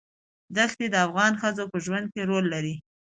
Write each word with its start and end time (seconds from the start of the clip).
دښتې 0.55 0.85
د 0.91 0.95
افغان 1.07 1.33
ښځو 1.41 1.63
په 1.71 1.77
ژوند 1.85 2.05
کې 2.13 2.21
رول 2.29 2.45
لري. 2.53 2.75